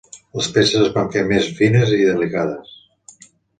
[0.37, 2.75] Les peces es van fer més fines i delicades.